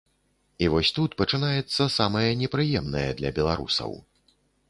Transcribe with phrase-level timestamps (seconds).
[0.63, 3.91] І вось тут пачынаецца самае непрыемнае для беларусаў.